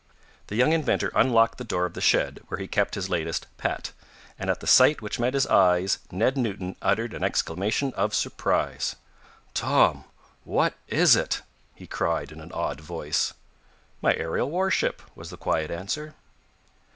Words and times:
The 0.47 0.55
young 0.55 0.73
inventor 0.73 1.11
unlocked 1.13 1.59
the 1.59 1.63
door 1.63 1.85
of 1.85 1.93
the 1.93 2.01
shed 2.01 2.39
where 2.47 2.59
he 2.59 2.67
kept 2.67 2.95
his 2.95 3.07
latest 3.07 3.45
"pet," 3.59 3.91
and 4.39 4.49
at 4.49 4.59
the 4.59 4.65
sight 4.65 4.99
which 4.99 5.19
met 5.19 5.35
his 5.35 5.45
eyes 5.45 5.99
Ned 6.11 6.37
Newton 6.37 6.75
uttered 6.81 7.13
an 7.13 7.23
exclamation 7.23 7.93
of 7.93 8.15
surprise. 8.15 8.95
"Tom, 9.53 10.05
what 10.43 10.73
is 10.87 11.15
it?" 11.15 11.43
he 11.75 11.85
cried 11.85 12.31
in 12.31 12.41
an 12.41 12.51
awed 12.51 12.81
voice. 12.81 13.35
"My 14.01 14.15
aerial 14.15 14.49
warship!" 14.49 15.03
was 15.15 15.29
the 15.29 15.37
quiet 15.37 15.69
answer. 15.69 16.15